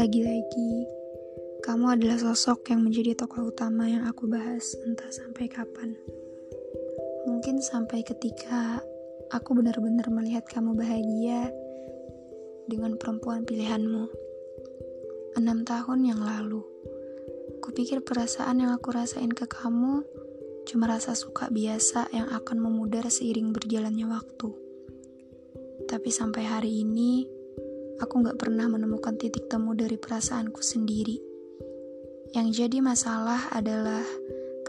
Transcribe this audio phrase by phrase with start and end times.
[0.00, 0.88] Lagi-lagi,
[1.60, 5.92] kamu adalah sosok yang menjadi tokoh utama yang aku bahas entah sampai kapan.
[7.28, 8.80] Mungkin sampai ketika
[9.28, 11.52] aku benar-benar melihat kamu bahagia
[12.64, 14.08] dengan perempuan pilihanmu.
[15.36, 16.64] Enam tahun yang lalu,
[17.60, 20.00] kupikir perasaan yang aku rasain ke kamu
[20.64, 24.48] cuma rasa suka biasa yang akan memudar seiring berjalannya waktu.
[25.84, 27.39] Tapi sampai hari ini,
[28.00, 31.20] aku gak pernah menemukan titik temu dari perasaanku sendiri.
[32.32, 34.02] Yang jadi masalah adalah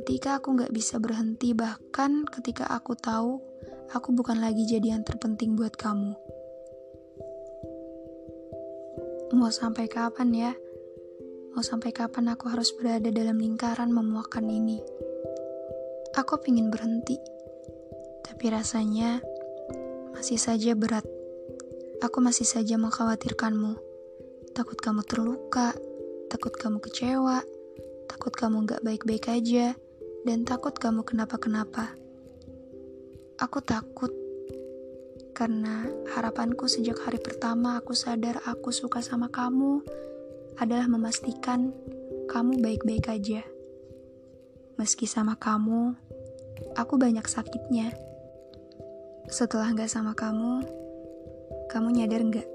[0.00, 3.36] ketika aku gak bisa berhenti, bahkan ketika aku tahu
[3.92, 6.16] aku bukan lagi jadi yang terpenting buat kamu.
[9.36, 10.52] Mau sampai kapan ya?
[11.52, 14.80] Mau sampai kapan aku harus berada dalam lingkaran memuakan ini?
[16.16, 17.20] Aku ingin berhenti,
[18.24, 19.20] tapi rasanya
[20.16, 21.17] masih saja berat.
[21.98, 23.74] Aku masih saja mengkhawatirkanmu.
[24.54, 25.74] Takut kamu terluka,
[26.30, 27.42] takut kamu kecewa,
[28.06, 29.74] takut kamu gak baik-baik aja,
[30.22, 31.98] dan takut kamu kenapa-kenapa.
[33.42, 34.14] Aku takut
[35.34, 39.82] karena harapanku sejak hari pertama aku sadar aku suka sama kamu
[40.58, 41.74] adalah memastikan
[42.30, 43.42] kamu baik-baik aja.
[44.78, 45.98] Meski sama kamu,
[46.78, 47.90] aku banyak sakitnya.
[49.26, 50.62] Setelah gak sama kamu,
[51.68, 52.48] kamu nyadar nggak?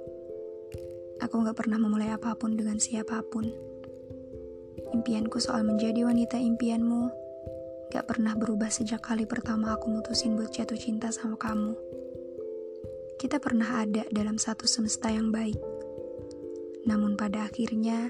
[1.22, 3.45] Aku nggak pernah memulai apa pun dengan siapa pun.
[4.93, 7.23] Impianku soal menjadi wanita impianmu
[7.93, 11.77] gak pernah berubah sejak kali pertama aku mutusin buat jatuh cinta sama kamu.
[13.21, 15.61] Kita pernah ada dalam satu semesta yang baik.
[16.89, 18.10] Namun pada akhirnya,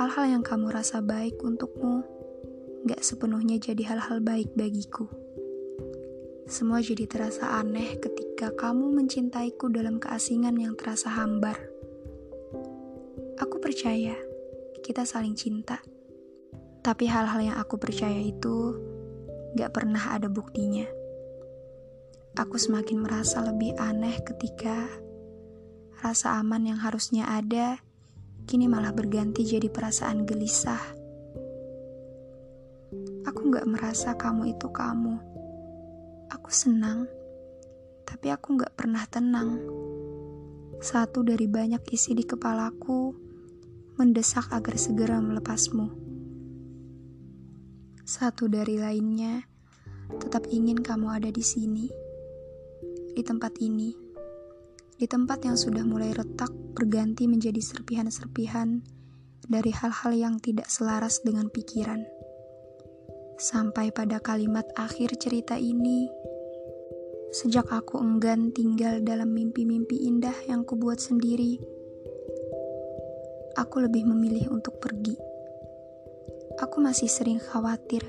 [0.00, 2.00] hal-hal yang kamu rasa baik untukmu
[2.88, 5.19] gak sepenuhnya jadi hal-hal baik bagiku.
[6.50, 11.54] Semua jadi terasa aneh ketika kamu mencintaiku dalam keasingan yang terasa hambar.
[13.38, 14.18] Aku percaya
[14.82, 15.78] kita saling cinta.
[16.82, 18.74] Tapi hal-hal yang aku percaya itu
[19.54, 20.90] gak pernah ada buktinya.
[22.34, 24.90] Aku semakin merasa lebih aneh ketika
[26.02, 27.78] rasa aman yang harusnya ada
[28.50, 30.82] kini malah berganti jadi perasaan gelisah.
[33.22, 35.30] Aku gak merasa kamu itu kamu
[36.30, 37.10] Aku senang,
[38.06, 39.58] tapi aku gak pernah tenang.
[40.78, 43.10] Satu dari banyak isi di kepalaku
[43.98, 45.90] mendesak agar segera melepasmu.
[48.06, 49.42] Satu dari lainnya
[50.22, 51.90] tetap ingin kamu ada di sini,
[53.10, 53.90] di tempat ini,
[54.94, 58.86] di tempat yang sudah mulai retak berganti menjadi serpihan-serpihan
[59.50, 62.06] dari hal-hal yang tidak selaras dengan pikiran.
[63.40, 66.19] Sampai pada kalimat akhir cerita ini,
[67.30, 71.62] sejak aku enggan tinggal dalam mimpi-mimpi indah yang kubuat sendiri,
[73.54, 75.14] aku lebih memilih untuk pergi.
[76.58, 78.02] Aku masih sering khawatir.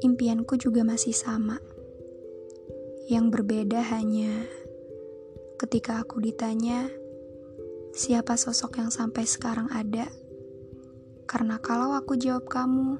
[0.00, 1.60] Impianku juga masih sama.
[3.12, 4.48] Yang berbeda hanya
[5.60, 6.88] ketika aku ditanya,
[7.92, 10.08] siapa sosok yang sampai sekarang ada?
[11.28, 12.96] Karena kalau aku jawab kamu,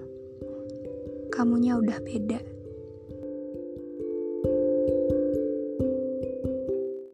[1.32, 2.59] kamunya udah beda.